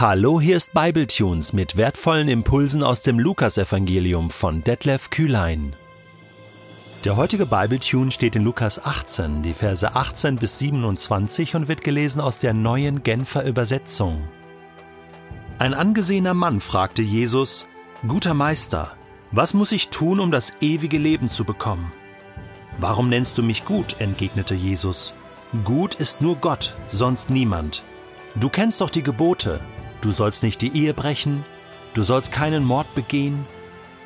Hallo, 0.00 0.40
hier 0.40 0.56
ist 0.56 0.74
Bibletunes 0.74 1.52
mit 1.52 1.76
wertvollen 1.76 2.28
Impulsen 2.28 2.84
aus 2.84 3.02
dem 3.02 3.18
Lukasevangelium 3.18 4.30
von 4.30 4.62
Detlef 4.62 5.10
Kühlein. 5.10 5.72
Der 7.04 7.16
heutige 7.16 7.46
Bibletune 7.46 8.12
steht 8.12 8.36
in 8.36 8.44
Lukas 8.44 8.84
18, 8.84 9.42
die 9.42 9.54
Verse 9.54 9.96
18 9.96 10.36
bis 10.36 10.60
27 10.60 11.56
und 11.56 11.66
wird 11.66 11.82
gelesen 11.82 12.20
aus 12.20 12.38
der 12.38 12.54
neuen 12.54 13.02
Genfer 13.02 13.44
Übersetzung. 13.44 14.22
Ein 15.58 15.74
angesehener 15.74 16.32
Mann 16.32 16.60
fragte 16.60 17.02
Jesus: 17.02 17.66
Guter 18.06 18.34
Meister, 18.34 18.92
was 19.32 19.52
muss 19.52 19.72
ich 19.72 19.88
tun, 19.88 20.20
um 20.20 20.30
das 20.30 20.52
ewige 20.60 20.98
Leben 20.98 21.28
zu 21.28 21.42
bekommen? 21.42 21.90
Warum 22.78 23.08
nennst 23.08 23.36
du 23.36 23.42
mich 23.42 23.64
gut? 23.64 23.96
entgegnete 23.98 24.54
Jesus. 24.54 25.14
Gut 25.64 25.96
ist 25.96 26.20
nur 26.20 26.36
Gott, 26.36 26.76
sonst 26.88 27.30
niemand. 27.30 27.82
Du 28.36 28.48
kennst 28.48 28.80
doch 28.80 28.90
die 28.90 29.02
Gebote. 29.02 29.58
Du 30.00 30.10
sollst 30.10 30.42
nicht 30.42 30.62
die 30.62 30.76
Ehe 30.76 30.94
brechen, 30.94 31.44
du 31.94 32.02
sollst 32.02 32.30
keinen 32.32 32.64
Mord 32.64 32.94
begehen, 32.94 33.46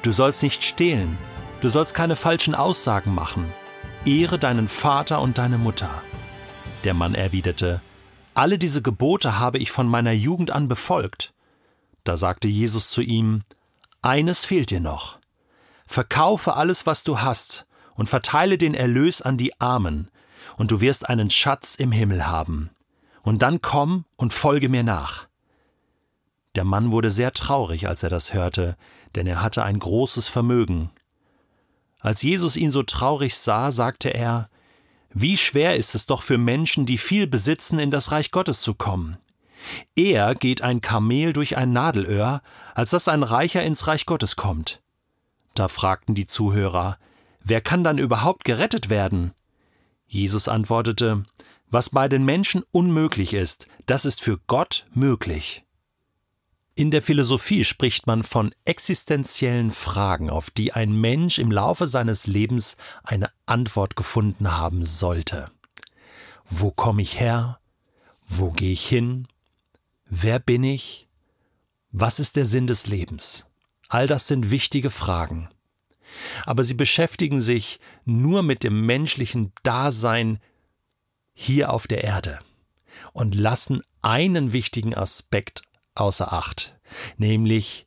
du 0.02 0.10
sollst 0.10 0.42
nicht 0.42 0.64
stehlen, 0.64 1.18
du 1.60 1.68
sollst 1.68 1.94
keine 1.94 2.16
falschen 2.16 2.54
Aussagen 2.54 3.14
machen. 3.14 3.52
Ehre 4.04 4.38
deinen 4.38 4.68
Vater 4.68 5.20
und 5.20 5.38
deine 5.38 5.58
Mutter. 5.58 6.02
Der 6.84 6.94
Mann 6.94 7.14
erwiderte, 7.14 7.80
Alle 8.34 8.58
diese 8.58 8.82
Gebote 8.82 9.38
habe 9.38 9.58
ich 9.58 9.70
von 9.70 9.86
meiner 9.86 10.12
Jugend 10.12 10.50
an 10.50 10.66
befolgt. 10.66 11.32
Da 12.04 12.16
sagte 12.16 12.48
Jesus 12.48 12.90
zu 12.90 13.02
ihm, 13.02 13.42
Eines 14.00 14.44
fehlt 14.44 14.70
dir 14.70 14.80
noch. 14.80 15.18
Verkaufe 15.86 16.56
alles, 16.56 16.86
was 16.86 17.04
du 17.04 17.20
hast, 17.20 17.66
und 17.94 18.08
verteile 18.08 18.58
den 18.58 18.74
Erlös 18.74 19.22
an 19.22 19.36
die 19.36 19.60
Armen, 19.60 20.10
und 20.56 20.70
du 20.70 20.80
wirst 20.80 21.08
einen 21.08 21.30
Schatz 21.30 21.74
im 21.74 21.92
Himmel 21.92 22.26
haben. 22.26 22.70
Und 23.22 23.42
dann 23.42 23.60
komm 23.62 24.04
und 24.16 24.32
folge 24.32 24.68
mir 24.68 24.82
nach. 24.82 25.28
Der 26.54 26.64
Mann 26.64 26.92
wurde 26.92 27.10
sehr 27.10 27.32
traurig, 27.32 27.88
als 27.88 28.02
er 28.02 28.10
das 28.10 28.34
hörte, 28.34 28.76
denn 29.14 29.26
er 29.26 29.42
hatte 29.42 29.64
ein 29.64 29.78
großes 29.78 30.28
Vermögen. 30.28 30.90
Als 31.98 32.22
Jesus 32.22 32.56
ihn 32.56 32.70
so 32.70 32.82
traurig 32.82 33.36
sah, 33.36 33.70
sagte 33.70 34.10
er 34.10 34.48
Wie 35.12 35.36
schwer 35.36 35.76
ist 35.76 35.94
es 35.94 36.06
doch 36.06 36.22
für 36.22 36.38
Menschen, 36.38 36.84
die 36.84 36.98
viel 36.98 37.26
besitzen, 37.26 37.78
in 37.78 37.90
das 37.90 38.12
Reich 38.12 38.30
Gottes 38.30 38.60
zu 38.60 38.74
kommen. 38.74 39.18
Eher 39.94 40.34
geht 40.34 40.62
ein 40.62 40.80
Kamel 40.80 41.32
durch 41.32 41.56
ein 41.56 41.72
Nadelöhr, 41.72 42.42
als 42.74 42.90
dass 42.90 43.08
ein 43.08 43.22
Reicher 43.22 43.62
ins 43.62 43.86
Reich 43.86 44.06
Gottes 44.06 44.36
kommt. 44.36 44.82
Da 45.54 45.68
fragten 45.68 46.14
die 46.14 46.26
Zuhörer 46.26 46.98
Wer 47.44 47.60
kann 47.60 47.82
dann 47.82 47.98
überhaupt 47.98 48.44
gerettet 48.44 48.88
werden? 48.88 49.32
Jesus 50.06 50.48
antwortete 50.48 51.24
Was 51.70 51.90
bei 51.90 52.08
den 52.08 52.24
Menschen 52.24 52.62
unmöglich 52.70 53.34
ist, 53.34 53.66
das 53.86 54.04
ist 54.04 54.20
für 54.20 54.38
Gott 54.46 54.86
möglich. 54.92 55.64
In 56.74 56.90
der 56.90 57.02
Philosophie 57.02 57.64
spricht 57.64 58.06
man 58.06 58.22
von 58.22 58.50
existenziellen 58.64 59.70
Fragen, 59.70 60.30
auf 60.30 60.50
die 60.50 60.72
ein 60.72 60.98
Mensch 60.98 61.38
im 61.38 61.50
Laufe 61.50 61.86
seines 61.86 62.26
Lebens 62.26 62.78
eine 63.02 63.30
Antwort 63.44 63.94
gefunden 63.94 64.52
haben 64.52 64.82
sollte. 64.82 65.50
Wo 66.48 66.70
komme 66.70 67.02
ich 67.02 67.20
her? 67.20 67.60
Wo 68.26 68.50
gehe 68.50 68.72
ich 68.72 68.86
hin? 68.86 69.28
Wer 70.08 70.38
bin 70.38 70.64
ich? 70.64 71.08
Was 71.90 72.18
ist 72.18 72.36
der 72.36 72.46
Sinn 72.46 72.66
des 72.66 72.86
Lebens? 72.86 73.46
All 73.88 74.06
das 74.06 74.26
sind 74.26 74.50
wichtige 74.50 74.88
Fragen. 74.88 75.50
Aber 76.46 76.64
sie 76.64 76.74
beschäftigen 76.74 77.42
sich 77.42 77.80
nur 78.06 78.42
mit 78.42 78.64
dem 78.64 78.86
menschlichen 78.86 79.52
Dasein 79.62 80.40
hier 81.34 81.70
auf 81.70 81.86
der 81.86 82.02
Erde 82.02 82.38
und 83.12 83.34
lassen 83.34 83.82
einen 84.00 84.54
wichtigen 84.54 84.94
Aspekt 84.94 85.62
außer 85.94 86.32
Acht, 86.32 86.74
nämlich 87.16 87.86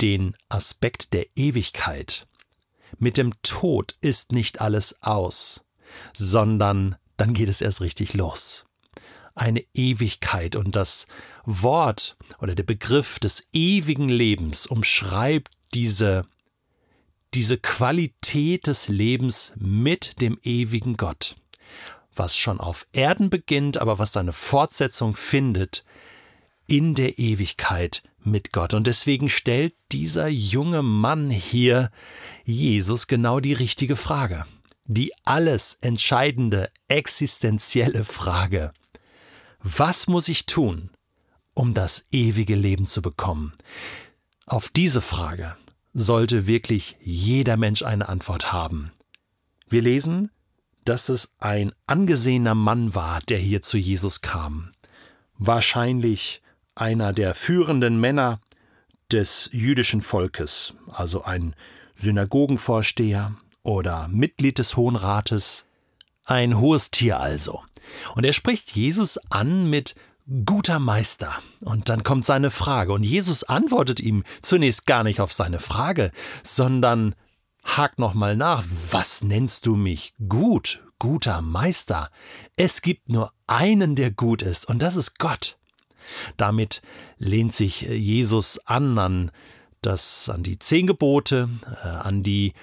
den 0.00 0.36
Aspekt 0.48 1.12
der 1.12 1.26
Ewigkeit. 1.36 2.26
Mit 2.98 3.16
dem 3.16 3.32
Tod 3.42 3.96
ist 4.00 4.32
nicht 4.32 4.60
alles 4.60 5.02
aus, 5.02 5.64
sondern 6.14 6.96
dann 7.16 7.34
geht 7.34 7.48
es 7.48 7.60
erst 7.60 7.80
richtig 7.80 8.14
los. 8.14 8.66
Eine 9.34 9.64
Ewigkeit 9.74 10.54
und 10.54 10.76
das 10.76 11.06
Wort 11.44 12.16
oder 12.38 12.54
der 12.54 12.62
Begriff 12.62 13.18
des 13.18 13.44
ewigen 13.52 14.08
Lebens 14.08 14.66
umschreibt 14.66 15.52
diese, 15.74 16.24
diese 17.34 17.58
Qualität 17.58 18.68
des 18.68 18.88
Lebens 18.88 19.52
mit 19.56 20.20
dem 20.20 20.38
ewigen 20.42 20.96
Gott, 20.96 21.34
was 22.14 22.36
schon 22.36 22.60
auf 22.60 22.86
Erden 22.92 23.28
beginnt, 23.28 23.78
aber 23.78 23.98
was 23.98 24.12
seine 24.12 24.32
Fortsetzung 24.32 25.16
findet 25.16 25.84
in 26.66 26.94
der 26.94 27.18
Ewigkeit 27.18 28.02
mit 28.22 28.52
Gott. 28.52 28.74
Und 28.74 28.86
deswegen 28.86 29.28
stellt 29.28 29.74
dieser 29.92 30.28
junge 30.28 30.82
Mann 30.82 31.30
hier 31.30 31.90
Jesus 32.44 33.06
genau 33.06 33.40
die 33.40 33.52
richtige 33.52 33.96
Frage. 33.96 34.44
Die 34.86 35.12
alles 35.24 35.78
entscheidende 35.80 36.70
existenzielle 36.88 38.04
Frage. 38.04 38.72
Was 39.62 40.08
muss 40.08 40.28
ich 40.28 40.46
tun, 40.46 40.90
um 41.54 41.72
das 41.72 42.04
ewige 42.10 42.54
Leben 42.54 42.86
zu 42.86 43.00
bekommen? 43.00 43.54
Auf 44.46 44.68
diese 44.68 45.00
Frage 45.00 45.56
sollte 45.94 46.46
wirklich 46.46 46.96
jeder 47.00 47.56
Mensch 47.56 47.82
eine 47.82 48.08
Antwort 48.08 48.52
haben. 48.52 48.92
Wir 49.68 49.80
lesen, 49.80 50.30
dass 50.84 51.08
es 51.08 51.32
ein 51.38 51.72
angesehener 51.86 52.54
Mann 52.54 52.94
war, 52.94 53.20
der 53.20 53.38
hier 53.38 53.62
zu 53.62 53.78
Jesus 53.78 54.20
kam. 54.20 54.72
Wahrscheinlich 55.38 56.42
einer 56.74 57.12
der 57.12 57.34
führenden 57.34 57.98
Männer 57.98 58.40
des 59.12 59.50
jüdischen 59.52 60.02
Volkes, 60.02 60.74
also 60.88 61.22
ein 61.22 61.54
Synagogenvorsteher 61.94 63.34
oder 63.62 64.08
Mitglied 64.08 64.58
des 64.58 64.76
Hohen 64.76 64.96
Rates, 64.96 65.66
ein 66.24 66.58
hohes 66.58 66.90
Tier 66.90 67.20
also. 67.20 67.62
Und 68.14 68.24
er 68.24 68.32
spricht 68.32 68.72
Jesus 68.72 69.18
an 69.30 69.68
mit 69.68 69.94
guter 70.46 70.78
Meister. 70.78 71.34
Und 71.62 71.88
dann 71.88 72.02
kommt 72.02 72.24
seine 72.24 72.50
Frage. 72.50 72.92
Und 72.92 73.02
Jesus 73.02 73.44
antwortet 73.44 74.00
ihm 74.00 74.24
zunächst 74.40 74.86
gar 74.86 75.04
nicht 75.04 75.20
auf 75.20 75.32
seine 75.32 75.60
Frage, 75.60 76.10
sondern 76.42 77.14
hakt 77.62 77.98
nochmal 77.98 78.36
nach. 78.36 78.64
Was 78.90 79.22
nennst 79.22 79.66
du 79.66 79.76
mich 79.76 80.14
gut, 80.28 80.82
guter 80.98 81.42
Meister? 81.42 82.10
Es 82.56 82.82
gibt 82.82 83.10
nur 83.10 83.32
einen, 83.46 83.96
der 83.96 84.10
gut 84.10 84.42
ist, 84.42 84.66
und 84.68 84.80
das 84.80 84.96
ist 84.96 85.18
Gott. 85.18 85.58
Damit 86.36 86.82
lehnt 87.18 87.52
sich 87.52 87.82
Jesus 87.82 88.58
an 88.66 88.98
an 88.98 89.30
das, 89.82 90.28
an 90.28 90.42
die 90.42 90.58
zehn 90.58 90.86
Gebote, 90.86 91.48
äh, 91.84 91.88
an 91.88 92.22
die 92.22 92.54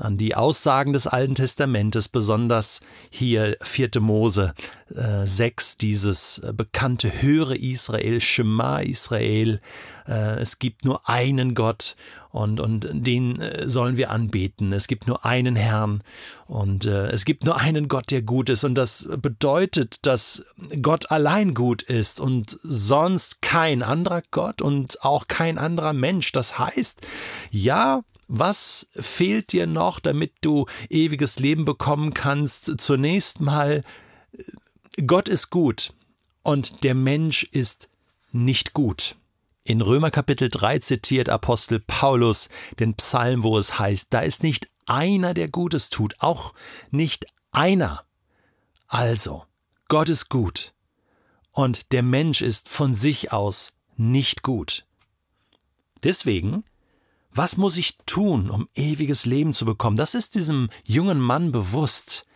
an 0.00 0.16
die 0.16 0.34
Aussagen 0.34 0.92
des 0.92 1.06
Alten 1.06 1.34
Testamentes, 1.34 2.08
besonders 2.08 2.80
hier 3.10 3.56
4. 3.62 3.90
Mose 4.00 4.54
äh, 4.94 5.26
6, 5.26 5.76
dieses 5.76 6.38
äh, 6.38 6.52
bekannte 6.52 7.22
Höre 7.22 7.52
Israel, 7.52 8.20
Shema 8.20 8.80
Israel, 8.80 9.60
äh, 10.06 10.40
es 10.40 10.58
gibt 10.58 10.84
nur 10.84 11.08
einen 11.08 11.54
Gott 11.54 11.96
und, 12.30 12.60
und 12.60 12.88
den 12.92 13.40
äh, 13.40 13.68
sollen 13.68 13.96
wir 13.96 14.10
anbeten. 14.10 14.72
Es 14.72 14.86
gibt 14.86 15.06
nur 15.06 15.24
einen 15.24 15.56
Herrn 15.56 16.02
und 16.46 16.84
äh, 16.84 17.08
es 17.08 17.24
gibt 17.24 17.44
nur 17.44 17.56
einen 17.56 17.88
Gott, 17.88 18.10
der 18.10 18.22
gut 18.22 18.50
ist. 18.50 18.64
Und 18.64 18.74
das 18.76 19.08
bedeutet, 19.20 20.06
dass 20.06 20.44
Gott 20.80 21.10
allein 21.10 21.54
gut 21.54 21.82
ist 21.82 22.20
und 22.20 22.56
sonst 22.62 23.42
kein 23.42 23.82
anderer 23.82 24.22
Gott 24.30 24.62
und 24.62 25.02
auch 25.04 25.28
kein 25.28 25.58
anderer 25.58 25.92
Mensch. 25.92 26.32
Das 26.32 26.58
heißt, 26.58 27.06
ja, 27.50 28.02
was 28.32 28.86
fehlt 28.94 29.50
dir 29.52 29.66
noch, 29.66 29.98
damit 29.98 30.32
du 30.40 30.66
ewiges 30.88 31.40
Leben 31.40 31.64
bekommen 31.64 32.14
kannst? 32.14 32.80
Zunächst 32.80 33.40
mal, 33.40 33.82
Gott 35.04 35.28
ist 35.28 35.50
gut 35.50 35.92
und 36.42 36.84
der 36.84 36.94
Mensch 36.94 37.42
ist 37.42 37.88
nicht 38.30 38.72
gut. 38.72 39.16
In 39.64 39.80
Römer 39.80 40.12
Kapitel 40.12 40.48
3 40.48 40.78
zitiert 40.78 41.28
Apostel 41.28 41.80
Paulus 41.80 42.48
den 42.78 42.94
Psalm, 42.94 43.42
wo 43.42 43.58
es 43.58 43.80
heißt, 43.80 44.14
da 44.14 44.20
ist 44.20 44.44
nicht 44.44 44.68
einer, 44.86 45.34
der 45.34 45.48
Gutes 45.48 45.90
tut, 45.90 46.14
auch 46.20 46.54
nicht 46.92 47.26
einer. 47.50 48.04
Also, 48.86 49.44
Gott 49.88 50.08
ist 50.08 50.28
gut 50.28 50.72
und 51.50 51.90
der 51.90 52.04
Mensch 52.04 52.42
ist 52.42 52.68
von 52.68 52.94
sich 52.94 53.32
aus 53.32 53.72
nicht 53.96 54.44
gut. 54.44 54.86
Deswegen, 56.04 56.62
was 57.32 57.56
muss 57.56 57.76
ich 57.76 57.98
tun, 58.06 58.50
um 58.50 58.68
ewiges 58.74 59.24
Leben 59.26 59.52
zu 59.52 59.64
bekommen? 59.64 59.96
Das 59.96 60.14
ist 60.14 60.34
diesem 60.34 60.68
jungen 60.84 61.20
Mann 61.20 61.52
bewusst. 61.52 62.26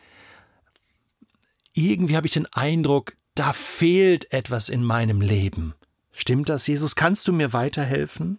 Irgendwie 1.72 2.16
habe 2.16 2.26
ich 2.26 2.34
den 2.34 2.46
Eindruck, 2.52 3.16
da 3.34 3.52
fehlt 3.52 4.32
etwas 4.32 4.68
in 4.68 4.84
meinem 4.84 5.20
Leben. 5.20 5.74
Stimmt 6.12 6.48
das, 6.48 6.66
Jesus? 6.66 6.94
Kannst 6.94 7.26
du 7.26 7.32
mir 7.32 7.52
weiterhelfen? 7.52 8.38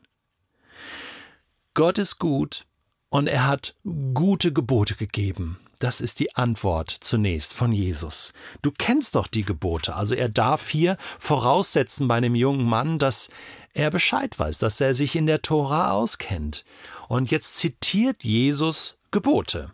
Gott 1.74 1.98
ist 1.98 2.20
gut 2.20 2.66
und 3.10 3.28
er 3.28 3.48
hat 3.48 3.76
gute 4.14 4.54
Gebote 4.54 4.96
gegeben. 4.96 5.60
Das 5.80 6.00
ist 6.00 6.22
die 6.22 6.34
Antwort 6.38 6.90
zunächst 6.90 7.54
von 7.54 7.74
Jesus. 7.74 8.32
Du 8.62 8.72
kennst 8.72 9.16
doch 9.16 9.28
die 9.28 9.44
Gebote. 9.44 9.96
Also 9.96 10.16
er 10.16 10.30
darf 10.30 10.70
hier 10.70 10.96
voraussetzen 11.20 12.08
bei 12.08 12.16
einem 12.16 12.34
jungen 12.34 12.66
Mann, 12.66 12.98
dass 12.98 13.30
er 13.76 13.92
Bescheid 13.92 14.38
weiß, 14.38 14.58
dass 14.58 14.82
er 14.82 14.96
sich 14.96 15.16
in 15.16 15.28
der 15.28 15.42
Tora 15.42 15.92
auskennt. 15.92 16.66
Und 17.08 17.30
jetzt 17.30 17.58
zitiert 17.58 18.24
Jesus 18.24 18.98
Gebote. 19.12 19.72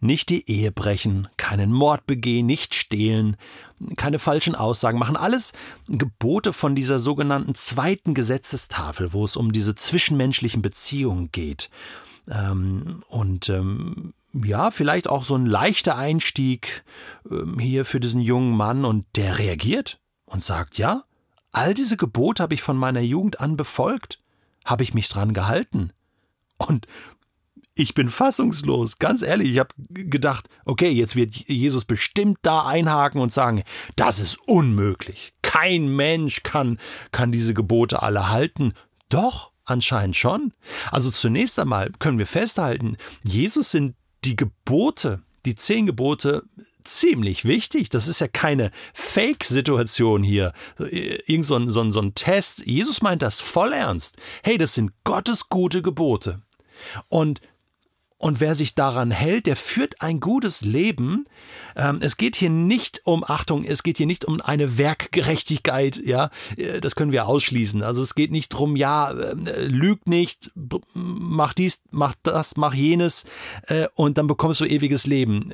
Nicht 0.00 0.28
die 0.28 0.50
Ehe 0.50 0.72
brechen, 0.72 1.28
keinen 1.36 1.72
Mord 1.72 2.06
begehen, 2.06 2.46
nicht 2.46 2.74
stehlen, 2.74 3.36
keine 3.96 4.18
falschen 4.18 4.54
Aussagen 4.54 4.98
machen. 4.98 5.16
Alles 5.16 5.52
Gebote 5.88 6.52
von 6.52 6.74
dieser 6.74 6.98
sogenannten 6.98 7.54
zweiten 7.54 8.14
Gesetzestafel, 8.14 9.12
wo 9.12 9.24
es 9.24 9.36
um 9.36 9.52
diese 9.52 9.74
zwischenmenschlichen 9.74 10.60
Beziehungen 10.60 11.30
geht. 11.32 11.70
Ähm, 12.28 13.02
und 13.08 13.48
ähm, 13.48 14.12
ja, 14.32 14.70
vielleicht 14.70 15.08
auch 15.08 15.24
so 15.24 15.36
ein 15.36 15.46
leichter 15.46 15.96
Einstieg 15.96 16.84
ähm, 17.30 17.58
hier 17.58 17.84
für 17.84 18.00
diesen 18.00 18.20
jungen 18.20 18.56
Mann 18.56 18.84
und 18.84 19.06
der 19.16 19.38
reagiert 19.38 19.98
und 20.26 20.44
sagt, 20.44 20.78
ja, 20.78 21.04
all 21.52 21.74
diese 21.74 21.96
Gebote 21.96 22.42
habe 22.42 22.54
ich 22.54 22.62
von 22.62 22.76
meiner 22.76 23.00
Jugend 23.00 23.40
an 23.40 23.56
befolgt, 23.56 24.20
habe 24.64 24.82
ich 24.82 24.94
mich 24.94 25.08
dran 25.08 25.32
gehalten. 25.32 25.92
Und 26.58 26.86
ich 27.74 27.92
bin 27.92 28.08
fassungslos, 28.08 28.98
ganz 28.98 29.20
ehrlich. 29.22 29.50
Ich 29.50 29.58
habe 29.58 29.74
gedacht, 29.88 30.48
okay, 30.64 30.90
jetzt 30.90 31.14
wird 31.14 31.34
Jesus 31.34 31.84
bestimmt 31.84 32.38
da 32.42 32.66
einhaken 32.66 33.20
und 33.20 33.32
sagen, 33.32 33.64
das 33.96 34.18
ist 34.18 34.38
unmöglich. 34.46 35.34
Kein 35.42 35.94
Mensch 35.94 36.42
kann, 36.42 36.78
kann 37.12 37.32
diese 37.32 37.52
Gebote 37.52 38.02
alle 38.02 38.30
halten. 38.30 38.72
Doch, 39.10 39.52
anscheinend 39.66 40.16
schon. 40.16 40.54
Also 40.90 41.10
zunächst 41.10 41.58
einmal 41.58 41.90
können 41.98 42.18
wir 42.18 42.26
festhalten, 42.26 42.96
Jesus 43.22 43.70
sind 43.70 43.94
die 44.24 44.36
Gebote, 44.36 45.22
die 45.46 45.54
zehn 45.54 45.86
Gebote 45.86 46.42
ziemlich 46.82 47.44
wichtig. 47.44 47.88
Das 47.88 48.08
ist 48.08 48.20
ja 48.20 48.28
keine 48.28 48.70
Fake-Situation 48.94 50.22
hier. 50.22 50.52
Irgend 50.78 51.46
so 51.46 51.56
ein, 51.56 51.70
so, 51.70 51.80
ein, 51.80 51.92
so 51.92 52.00
ein 52.00 52.14
Test. 52.14 52.66
Jesus 52.66 53.02
meint 53.02 53.22
das 53.22 53.40
voll 53.40 53.72
ernst. 53.72 54.16
Hey, 54.42 54.58
das 54.58 54.74
sind 54.74 54.92
Gottes 55.04 55.48
gute 55.48 55.82
Gebote. 55.82 56.42
Und 57.08 57.40
und 58.18 58.40
wer 58.40 58.54
sich 58.54 58.74
daran 58.74 59.10
hält, 59.10 59.46
der 59.46 59.56
führt 59.56 60.00
ein 60.00 60.20
gutes 60.20 60.62
Leben. 60.62 61.26
Ähm, 61.76 61.98
es 62.00 62.16
geht 62.16 62.34
hier 62.36 62.48
nicht 62.48 63.02
um, 63.04 63.22
Achtung, 63.24 63.64
es 63.64 63.82
geht 63.82 63.98
hier 63.98 64.06
nicht 64.06 64.24
um 64.24 64.40
eine 64.40 64.78
Werkgerechtigkeit, 64.78 66.00
ja, 66.02 66.30
äh, 66.56 66.80
das 66.80 66.96
können 66.96 67.12
wir 67.12 67.26
ausschließen. 67.26 67.82
Also 67.82 68.00
es 68.00 68.14
geht 68.14 68.30
nicht 68.30 68.48
drum, 68.48 68.74
ja, 68.74 69.10
äh, 69.10 69.66
lüg 69.66 70.06
nicht, 70.06 70.50
mach 70.94 71.52
dies, 71.52 71.82
mach 71.90 72.14
das, 72.22 72.56
mach 72.56 72.72
jenes 72.72 73.24
äh, 73.66 73.86
und 73.94 74.16
dann 74.16 74.26
bekommst 74.26 74.60
du 74.60 74.64
ewiges 74.64 75.06
Leben. 75.06 75.52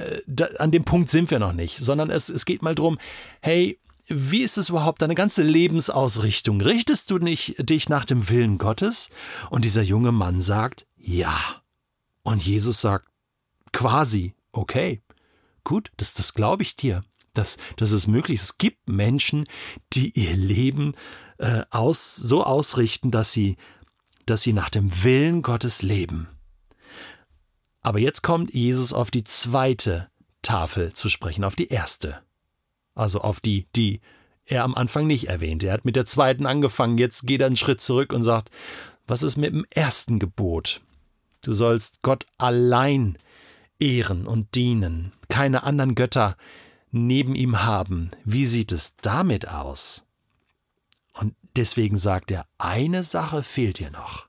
An 0.59 0.71
dem 0.71 0.85
Punkt 0.85 1.11
sind 1.11 1.33
wir 1.33 1.41
noch 1.41 1.53
nicht, 1.53 1.79
sondern 1.79 2.11
es, 2.11 2.29
es 2.29 2.45
geht 2.45 2.63
mal 2.63 2.77
drum, 2.77 2.99
hey, 3.41 3.81
wie 4.07 4.43
ist 4.43 4.59
es 4.59 4.69
überhaupt 4.69 5.03
deine 5.03 5.15
ganze 5.15 5.43
Lebensausrichtung? 5.43 6.61
Richtest 6.61 7.11
du 7.11 7.19
nicht 7.19 7.55
dich 7.59 7.89
nach 7.89 8.05
dem 8.05 8.29
Willen 8.29 8.59
Gottes? 8.59 9.11
Und 9.51 9.65
dieser 9.65 9.83
junge 9.83 10.13
Mann 10.13 10.43
sagt, 10.43 10.87
ja. 10.97 11.62
Und 12.23 12.45
Jesus 12.45 12.81
sagt 12.81 13.09
quasi, 13.73 14.35
okay, 14.53 15.03
gut, 15.65 15.91
das, 15.97 16.15
das 16.15 16.35
glaube 16.35 16.63
ich 16.63 16.77
dir. 16.77 17.05
Das, 17.35 17.57
das 17.77 17.93
ist 17.93 18.07
möglich. 18.07 18.41
Es 18.41 18.59
gibt 18.59 18.89
Menschen, 18.89 19.47
die 19.95 20.11
ihr 20.11 20.37
Leben 20.37 20.95
äh, 21.39 21.63
aus, 21.71 22.15
so 22.15 22.45
ausrichten, 22.45 23.11
dass 23.11 23.33
sie, 23.33 23.57
dass 24.27 24.43
sie 24.43 24.53
nach 24.53 24.69
dem 24.69 25.03
Willen 25.03 25.43
Gottes 25.43 25.83
leben. 25.83 26.29
Aber 27.81 27.99
jetzt 27.99 28.23
kommt 28.23 28.55
Jesus 28.55 28.93
auf 28.93 29.11
die 29.11 29.25
zweite 29.25 30.09
Tafel 30.43 30.93
zu 30.93 31.09
sprechen, 31.09 31.43
auf 31.43 31.57
die 31.57 31.69
erste. 31.69 32.21
Also 32.95 33.21
auf 33.23 33.41
die, 33.41 33.67
die 33.75 34.01
er 34.45 34.65
am 34.65 34.75
Anfang 34.75 35.07
nicht 35.07 35.29
erwähnte. 35.29 35.69
Er 35.69 35.73
hat 35.75 35.85
mit 35.85 35.97
der 35.97 36.05
zweiten 36.05 36.47
angefangen, 36.47 36.99
jetzt 36.99 37.27
geht 37.27 37.41
er 37.41 37.47
einen 37.47 37.57
Schritt 37.57 37.81
zurück 37.81 38.13
und 38.13 38.23
sagt, 38.23 38.51
was 39.07 39.23
ist 39.23 39.37
mit 39.37 39.53
dem 39.53 39.65
ersten 39.71 40.19
Gebot? 40.19 40.83
Du 41.43 41.53
sollst 41.53 42.03
Gott 42.03 42.27
allein 42.39 43.19
ehren 43.79 44.27
und 44.27 44.55
dienen, 44.55 45.13
keine 45.29 45.65
anderen 45.65 45.95
Götter 45.95 46.37
neben 46.93 47.35
ihm 47.35 47.63
haben. 47.65 48.11
Wie 48.25 48.47
sieht 48.47 48.71
es 48.71 48.97
damit 48.97 49.49
aus? 49.49 50.05
Und 51.15 51.35
deswegen 51.57 51.99
sagt 51.99 52.31
er, 52.31 52.47
eine 52.59 53.03
Sache 53.03 53.43
fehlt 53.43 53.81
dir 53.81 53.91
noch. 53.91 54.29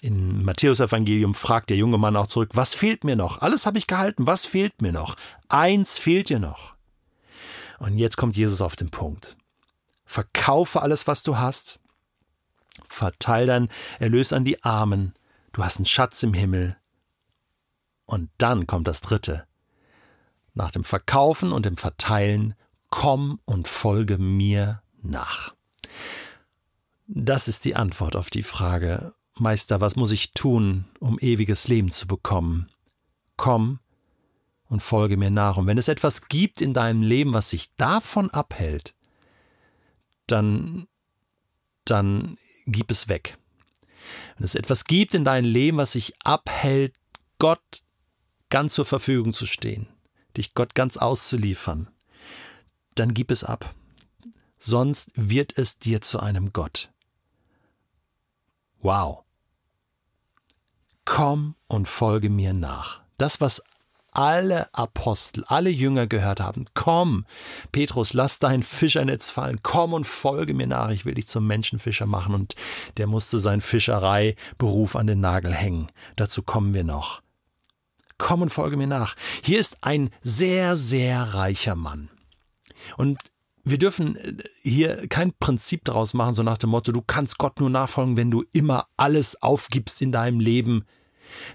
In 0.00 0.42
Matthäus 0.42 0.80
Evangelium 0.80 1.34
fragt 1.34 1.68
der 1.68 1.76
junge 1.76 1.98
Mann 1.98 2.16
auch 2.16 2.26
zurück, 2.26 2.50
was 2.54 2.72
fehlt 2.72 3.04
mir 3.04 3.16
noch? 3.16 3.42
Alles 3.42 3.66
habe 3.66 3.76
ich 3.76 3.86
gehalten, 3.86 4.26
was 4.26 4.46
fehlt 4.46 4.80
mir 4.80 4.92
noch? 4.92 5.16
Eins 5.48 5.98
fehlt 5.98 6.30
dir 6.30 6.38
noch. 6.38 6.74
Und 7.78 7.98
jetzt 7.98 8.16
kommt 8.16 8.36
Jesus 8.36 8.62
auf 8.62 8.76
den 8.76 8.90
Punkt. 8.90 9.36
Verkaufe 10.06 10.80
alles, 10.80 11.06
was 11.06 11.22
du 11.22 11.36
hast, 11.36 11.80
verteil 12.88 13.46
dein 13.46 13.68
Erlös 13.98 14.32
an 14.32 14.44
die 14.44 14.62
Armen, 14.64 15.14
du 15.52 15.64
hast 15.64 15.78
einen 15.78 15.86
Schatz 15.86 16.22
im 16.22 16.34
Himmel. 16.34 16.76
Und 18.04 18.30
dann 18.38 18.66
kommt 18.66 18.86
das 18.86 19.00
Dritte. 19.00 19.46
Nach 20.54 20.70
dem 20.70 20.84
Verkaufen 20.84 21.52
und 21.52 21.64
dem 21.64 21.76
Verteilen, 21.76 22.54
komm 22.90 23.40
und 23.44 23.68
folge 23.68 24.18
mir 24.18 24.82
nach. 25.00 25.54
Das 27.06 27.48
ist 27.48 27.64
die 27.64 27.76
Antwort 27.76 28.16
auf 28.16 28.30
die 28.30 28.42
Frage, 28.42 29.14
Meister, 29.34 29.80
was 29.80 29.96
muss 29.96 30.12
ich 30.12 30.32
tun, 30.32 30.86
um 30.98 31.18
ewiges 31.18 31.68
Leben 31.68 31.90
zu 31.90 32.06
bekommen? 32.06 32.70
Komm 33.36 33.80
und 34.68 34.80
folge 34.80 35.16
mir 35.16 35.30
nach. 35.30 35.56
Und 35.56 35.66
wenn 35.66 35.78
es 35.78 35.88
etwas 35.88 36.28
gibt 36.28 36.60
in 36.60 36.74
deinem 36.74 37.02
Leben, 37.02 37.34
was 37.34 37.50
sich 37.50 37.74
davon 37.76 38.30
abhält, 38.30 38.94
dann, 40.26 40.86
dann 41.84 42.38
gib 42.66 42.90
es 42.90 43.08
weg. 43.08 43.38
Wenn 44.36 44.44
es 44.44 44.54
etwas 44.54 44.84
gibt 44.84 45.14
in 45.14 45.24
deinem 45.24 45.50
Leben, 45.50 45.78
was 45.78 45.92
sich 45.92 46.14
abhält, 46.24 46.94
Gott 47.38 47.82
ganz 48.48 48.74
zur 48.74 48.84
Verfügung 48.84 49.32
zu 49.32 49.46
stehen, 49.46 49.88
dich 50.36 50.54
Gott 50.54 50.74
ganz 50.74 50.96
auszuliefern, 50.96 51.90
dann 52.94 53.14
gib 53.14 53.30
es 53.30 53.44
ab. 53.44 53.74
Sonst 54.58 55.10
wird 55.14 55.56
es 55.56 55.78
dir 55.78 56.02
zu 56.02 56.20
einem 56.20 56.52
Gott. 56.52 56.90
Wow. 58.82 59.24
Komm 61.04 61.54
und 61.66 61.88
folge 61.88 62.30
mir 62.30 62.52
nach. 62.52 63.02
Das, 63.16 63.40
was 63.40 63.62
alle 64.20 64.68
Apostel, 64.74 65.44
alle 65.46 65.70
Jünger 65.70 66.06
gehört 66.06 66.40
haben, 66.40 66.66
komm, 66.74 67.24
Petrus, 67.72 68.12
lass 68.12 68.38
dein 68.38 68.62
Fischernetz 68.62 69.30
fallen, 69.30 69.60
komm 69.62 69.94
und 69.94 70.04
folge 70.04 70.52
mir 70.52 70.66
nach, 70.66 70.90
ich 70.90 71.06
will 71.06 71.14
dich 71.14 71.26
zum 71.26 71.46
Menschenfischer 71.46 72.04
machen. 72.04 72.34
Und 72.34 72.54
der 72.98 73.06
musste 73.06 73.38
seinen 73.38 73.62
Fischereiberuf 73.62 74.94
an 74.94 75.06
den 75.06 75.20
Nagel 75.20 75.54
hängen. 75.54 75.86
Dazu 76.16 76.42
kommen 76.42 76.74
wir 76.74 76.84
noch. 76.84 77.22
Komm 78.18 78.42
und 78.42 78.50
folge 78.50 78.76
mir 78.76 78.86
nach. 78.86 79.16
Hier 79.42 79.58
ist 79.58 79.78
ein 79.80 80.10
sehr, 80.20 80.76
sehr 80.76 81.22
reicher 81.32 81.74
Mann. 81.74 82.10
Und 82.98 83.18
wir 83.64 83.78
dürfen 83.78 84.16
äh, 84.16 84.34
hier 84.60 85.08
kein 85.08 85.32
Prinzip 85.32 85.86
daraus 85.86 86.12
machen, 86.12 86.34
so 86.34 86.42
nach 86.42 86.58
dem 86.58 86.68
Motto, 86.68 86.92
du 86.92 87.00
kannst 87.00 87.38
Gott 87.38 87.58
nur 87.58 87.70
nachfolgen, 87.70 88.18
wenn 88.18 88.30
du 88.30 88.44
immer 88.52 88.86
alles 88.98 89.40
aufgibst 89.40 90.02
in 90.02 90.12
deinem 90.12 90.40
Leben. 90.40 90.84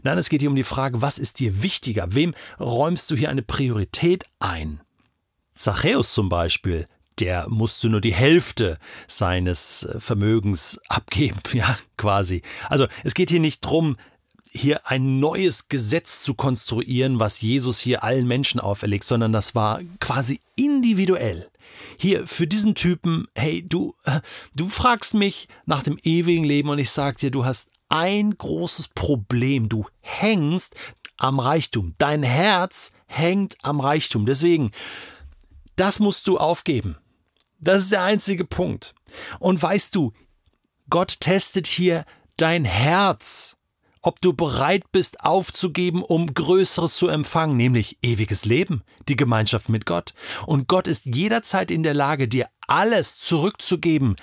Nein, 0.04 0.18
es 0.18 0.30
geht 0.30 0.42
hier 0.42 0.50
um 0.50 0.56
die 0.56 0.64
Frage, 0.64 1.02
was 1.02 1.18
ist 1.18 1.40
dir 1.40 1.64
wichtiger? 1.64 2.14
Wem 2.14 2.34
räumst 2.60 3.12
du 3.12 3.16
hier 3.16 3.30
eine 3.30 3.42
Priorität 3.42 4.24
ein? 4.40 4.82
Zachäus 5.54 6.14
zum 6.14 6.30
Beispiel, 6.30 6.86
der 7.20 7.48
musste 7.50 7.90
nur 7.90 8.02
die 8.02 8.14
Hälfte 8.14 8.78
seines 9.08 9.84
äh, 9.84 10.00
Vermögens 10.00 10.80
abgeben, 10.90 11.40
ja, 11.54 11.78
quasi. 11.98 12.42
Also 12.70 12.88
es 13.04 13.14
geht 13.14 13.30
hier 13.30 13.40
nicht 13.40 13.64
darum, 13.64 13.98
hier 14.52 14.88
ein 14.88 15.20
neues 15.20 15.68
Gesetz 15.68 16.22
zu 16.22 16.34
konstruieren, 16.34 17.20
was 17.20 17.42
Jesus 17.42 17.80
hier 17.80 18.04
allen 18.04 18.28
Menschen 18.28 18.60
auferlegt, 18.60 19.04
sondern 19.04 19.34
das 19.34 19.54
war 19.54 19.82
quasi 20.00 20.40
individuell. 20.56 21.50
Hier, 21.98 22.26
für 22.26 22.48
diesen 22.48 22.76
Typen, 22.76 23.28
hey, 23.36 23.66
du, 23.68 23.94
äh, 24.06 24.22
du 24.56 24.68
fragst 24.70 25.14
mich 25.14 25.48
nach 25.66 25.84
dem 25.84 25.98
ewigen 26.04 26.46
Leben 26.46 26.70
und 26.70 26.80
ich 26.80 26.90
sag 26.90 27.18
dir, 27.18 27.32
du 27.32 27.46
hast 27.46 27.70
ein 27.90 28.38
großes 28.38 28.90
Problem. 28.90 29.70
Du 29.70 29.86
hängst 30.02 30.76
am 31.18 31.40
Reichtum. 31.40 31.94
Dein 31.98 32.24
Herz 32.24 32.92
hängt 33.08 33.56
am 33.64 33.80
Reichtum. 33.80 34.26
Deswegen, 34.26 34.72
das 35.76 36.00
musst 36.00 36.28
du 36.28 36.38
aufgeben. 36.38 36.98
Das 37.60 37.84
ist 37.84 37.92
der 37.92 38.04
einzige 38.04 38.46
Punkt. 38.46 38.94
Und 39.40 39.62
weißt 39.62 39.96
du, 39.96 40.14
Gott 40.90 41.20
testet 41.20 41.68
hier 41.68 42.06
dein 42.38 42.66
Herz, 42.66 43.56
ob 44.02 44.22
du 44.22 44.34
bereit 44.34 44.92
bist 44.92 45.22
aufzugeben, 45.22 46.04
um 46.04 46.34
Größeres 46.34 46.96
zu 46.96 47.08
empfangen, 47.08 47.58
nämlich 47.58 47.98
ewiges 48.04 48.46
Leben, 48.46 48.84
die 49.10 49.16
Gemeinschaft 49.16 49.70
mit 49.70 49.86
Gott. 49.86 50.14
Und 50.46 50.68
Gott 50.68 50.88
ist 50.88 51.08
jederzeit 51.08 51.72
in 51.72 51.82
der 51.82 51.96
Lage, 51.96 52.28
dir 52.28 52.48
alles 52.68 53.18
zurückzugeben, 53.20 54.16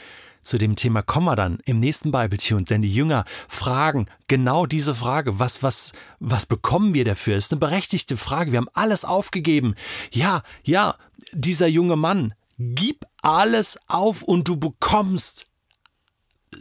Zu 0.43 0.59
dem 0.59 0.75
Thema 0.75 1.03
kommen 1.03 1.27
wir 1.27 1.37
dann 1.37 1.59
im 1.65 1.79
nächsten 1.79 2.11
Bibletune, 2.11 2.65
denn 2.65 2.83
die 2.83 2.93
Jünger 2.93 3.25
fragen 3.49 4.07
genau 4.27 4.67
diese 4.67 4.95
Frage, 4.95 5.39
was, 5.39 5.63
was, 5.63 5.93
was 6.19 6.47
bekommen 6.47 6.95
wir 6.95 7.05
dafür? 7.05 7.37
Ist 7.37 7.53
eine 7.53 7.61
berechtigte 7.61 8.17
Frage. 8.17 8.51
Wir 8.51 8.59
haben 8.59 8.69
alles 8.73 9.05
aufgegeben. 9.05 9.75
Ja, 10.11 10.43
ja, 10.65 10.97
dieser 11.33 11.69
junge 11.69 11.97
Mann, 11.97 12.35
gib 12.59 13.05
alles 13.23 13.79
auf 13.87 14.23
und 14.23 14.49
du 14.49 14.57
bekommst 14.57 15.47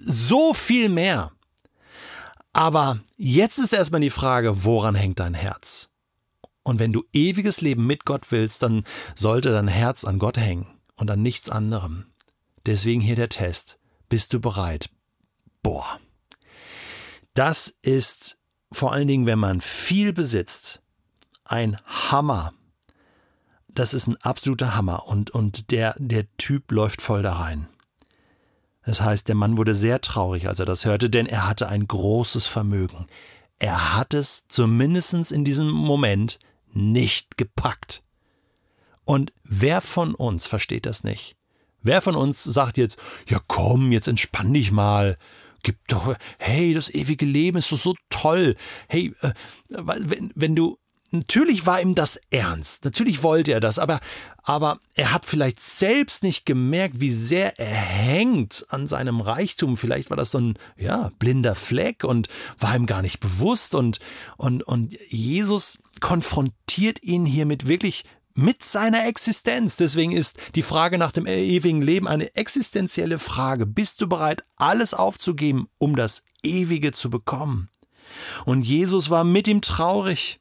so 0.06 0.54
viel 0.54 0.90
mehr. 0.90 1.32
Aber 2.54 3.00
jetzt 3.18 3.58
ist 3.60 3.74
erstmal 3.74 4.02
die 4.02 4.10
Frage, 4.10 4.64
woran 4.64 4.96
hängt 4.96 5.20
dein 5.20 5.34
Herz? 5.34 5.90
Und 6.64 6.80
wenn 6.80 6.94
du 6.94 7.04
ewiges 7.14 7.62
Leben 7.62 7.88
mit 7.88 8.06
Gott 8.06 8.28
willst, 8.30 8.62
dann 8.62 8.84
sollte 9.16 9.52
dein 9.52 9.68
Herz 9.68 10.06
an 10.06 10.20
Gott 10.20 10.38
hängen 10.38 10.68
und 10.96 11.10
an 11.10 11.22
nichts 11.22 11.50
anderem. 11.50 12.11
Deswegen 12.66 13.02
hier 13.02 13.16
der 13.16 13.30
Test. 13.30 13.78
Bist 14.10 14.34
du 14.34 14.40
bereit? 14.40 14.90
Boah. 15.64 16.00
Das 17.34 17.78
ist 17.82 18.38
vor 18.72 18.94
allen 18.94 19.08
Dingen, 19.08 19.26
wenn 19.26 19.40
man 19.40 19.62
viel 19.62 20.14
besitzt, 20.14 20.82
ein 21.46 21.78
Hammer. 21.86 22.54
Das 23.68 23.94
ist 23.94 24.08
ein 24.08 24.18
absoluter 24.18 24.76
Hammer 24.76 25.08
und, 25.08 25.32
und 25.32 25.72
der, 25.72 25.96
der 25.98 26.26
Typ 26.38 26.72
läuft 26.72 27.02
voll 27.02 27.24
da 27.24 27.34
rein. 27.34 27.68
Das 28.84 29.02
heißt, 29.02 29.28
der 29.28 29.36
Mann 29.36 29.58
wurde 29.58 29.76
sehr 29.76 30.02
traurig, 30.02 30.48
als 30.48 30.60
er 30.60 30.66
das 30.66 30.86
hörte, 30.86 31.10
denn 31.10 31.28
er 31.28 31.48
hatte 31.48 31.70
ein 31.70 31.88
großes 31.88 32.48
Vermögen. 32.48 33.08
Er 33.60 33.96
hat 33.96 34.14
es 34.14 34.48
zumindest 34.48 35.32
in 35.32 35.46
diesem 35.46 35.70
Moment 35.70 36.40
nicht 36.74 37.38
gepackt. 37.38 38.04
Und 39.06 39.34
wer 39.44 39.82
von 39.82 40.16
uns 40.16 40.48
versteht 40.48 40.86
das 40.86 41.04
nicht? 41.04 41.36
Wer 41.84 42.02
von 42.02 42.16
uns 42.16 42.44
sagt 42.44 42.78
jetzt, 42.78 42.98
ja 43.28 43.40
komm, 43.48 43.92
jetzt 43.92 44.08
entspann 44.08 44.54
dich 44.54 44.72
mal, 44.72 45.18
gib 45.64 45.78
doch, 45.88 46.16
hey, 46.38 46.74
das 46.74 46.94
ewige 46.94 47.26
Leben 47.26 47.58
ist 47.58 47.72
doch 47.72 47.78
so 47.78 47.96
toll. 48.10 48.56
Hey, 48.88 49.14
äh, 49.22 49.32
wenn, 49.70 50.32
wenn 50.36 50.56
du 50.56 50.78
Natürlich 51.14 51.66
war 51.66 51.82
ihm 51.82 51.94
das 51.94 52.22
ernst, 52.30 52.86
natürlich 52.86 53.22
wollte 53.22 53.52
er 53.52 53.60
das, 53.60 53.80
aber, 53.80 54.00
aber 54.44 54.80
er 54.94 55.12
hat 55.12 55.26
vielleicht 55.26 55.62
selbst 55.62 56.24
nicht 56.24 56.46
gemerkt, 56.46 57.02
wie 57.02 57.12
sehr 57.12 57.60
er 57.60 57.68
hängt 57.68 58.66
an 58.70 58.88
seinem 58.88 59.20
Reichtum. 59.20 59.76
Vielleicht 59.76 60.10
war 60.10 60.16
das 60.16 60.32
so 60.32 60.38
ein 60.38 60.54
ja, 60.78 61.12
blinder 61.20 61.54
Fleck 61.54 62.06
und 62.06 62.30
war 62.60 62.78
ihm 62.78 62.86
gar 62.86 63.02
nicht 63.02 63.20
bewusst. 63.20 63.76
Und, 63.76 64.00
und, 64.38 64.64
und 64.64 64.98
Jesus 65.10 65.80
konfrontiert 66.00 67.04
ihn 67.04 67.26
hiermit 67.26 67.68
wirklich 67.68 68.06
mit 68.36 68.64
seiner 68.64 69.06
Existenz. 69.06 69.78
Deswegen 69.78 70.12
ist 70.12 70.38
die 70.56 70.62
Frage 70.62 70.98
nach 70.98 71.12
dem 71.12 71.28
ewigen 71.28 71.82
Leben 71.82 72.08
eine 72.08 72.36
existenzielle 72.36 73.20
Frage. 73.20 73.66
Bist 73.66 74.02
du 74.02 74.08
bereit, 74.08 74.44
alles 74.58 74.94
aufzugeben, 74.94 75.68
um 75.78 75.96
das 75.96 76.24
Ewige 76.44 76.92
zu 76.92 77.10
bekommen? 77.10 77.70
Und 78.46 78.62
Jesus 78.64 79.10
war 79.10 79.24
mit 79.24 79.48
ihm 79.48 79.62
traurig. 79.62 80.40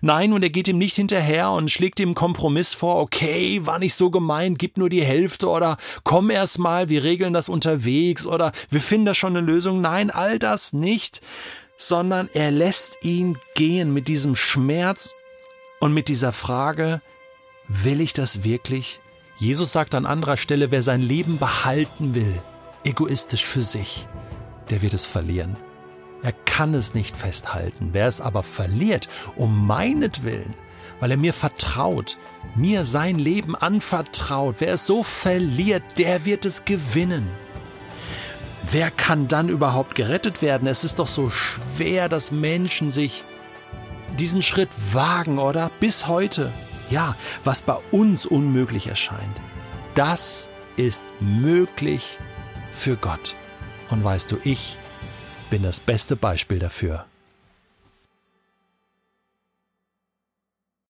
Nein, 0.00 0.32
und 0.32 0.42
er 0.42 0.50
geht 0.50 0.68
ihm 0.68 0.78
nicht 0.78 0.96
hinterher 0.96 1.50
und 1.52 1.70
schlägt 1.70 2.00
ihm 2.00 2.14
Kompromiss 2.14 2.74
vor, 2.74 2.96
okay, 2.96 3.64
war 3.64 3.78
nicht 3.78 3.94
so 3.94 4.10
gemeint, 4.10 4.58
gib 4.58 4.76
nur 4.76 4.88
die 4.88 5.04
Hälfte 5.04 5.48
oder 5.48 5.76
komm 6.04 6.30
erst 6.30 6.58
mal, 6.58 6.88
wir 6.88 7.04
regeln 7.04 7.32
das 7.32 7.48
unterwegs 7.48 8.26
oder 8.26 8.52
wir 8.68 8.80
finden 8.80 9.06
da 9.06 9.14
schon 9.14 9.36
eine 9.36 9.46
Lösung. 9.46 9.80
Nein, 9.80 10.10
all 10.10 10.38
das 10.38 10.72
nicht, 10.72 11.20
sondern 11.76 12.28
er 12.34 12.50
lässt 12.50 12.98
ihn 13.02 13.38
gehen 13.54 13.94
mit 13.94 14.08
diesem 14.08 14.36
Schmerz 14.36 15.14
und 15.78 15.94
mit 15.94 16.08
dieser 16.08 16.32
Frage, 16.32 17.00
will 17.70 18.00
ich 18.00 18.12
das 18.12 18.42
wirklich? 18.44 19.00
Jesus 19.38 19.72
sagt 19.72 19.94
an 19.94 20.04
anderer 20.04 20.36
Stelle, 20.36 20.70
wer 20.70 20.82
sein 20.82 21.00
Leben 21.00 21.38
behalten 21.38 22.14
will, 22.14 22.34
egoistisch 22.84 23.44
für 23.44 23.62
sich, 23.62 24.06
der 24.68 24.82
wird 24.82 24.92
es 24.92 25.06
verlieren. 25.06 25.56
Er 26.22 26.32
kann 26.32 26.74
es 26.74 26.92
nicht 26.92 27.16
festhalten. 27.16 27.90
Wer 27.92 28.06
es 28.06 28.20
aber 28.20 28.42
verliert, 28.42 29.08
um 29.36 29.66
meinetwillen, 29.66 30.52
weil 30.98 31.12
er 31.12 31.16
mir 31.16 31.32
vertraut, 31.32 32.18
mir 32.54 32.84
sein 32.84 33.18
Leben 33.18 33.56
anvertraut, 33.56 34.56
wer 34.58 34.74
es 34.74 34.86
so 34.86 35.02
verliert, 35.02 35.82
der 35.96 36.26
wird 36.26 36.44
es 36.44 36.66
gewinnen. 36.66 37.30
Wer 38.70 38.90
kann 38.90 39.28
dann 39.28 39.48
überhaupt 39.48 39.94
gerettet 39.94 40.42
werden? 40.42 40.68
Es 40.68 40.84
ist 40.84 40.98
doch 40.98 41.06
so 41.06 41.30
schwer, 41.30 42.10
dass 42.10 42.30
Menschen 42.30 42.90
sich 42.90 43.24
diesen 44.18 44.42
Schritt 44.42 44.68
wagen, 44.92 45.38
oder? 45.38 45.70
Bis 45.80 46.06
heute. 46.06 46.52
Ja, 46.90 47.14
was 47.44 47.62
bei 47.62 47.76
uns 47.92 48.26
unmöglich 48.26 48.88
erscheint, 48.88 49.40
das 49.94 50.48
ist 50.76 51.06
möglich 51.20 52.18
für 52.72 52.96
Gott. 52.96 53.34
Und 53.90 54.02
weißt 54.02 54.32
du, 54.32 54.38
ich 54.44 54.76
bin 55.50 55.62
das 55.62 55.80
beste 55.80 56.16
Beispiel 56.16 56.58
dafür. 56.58 57.06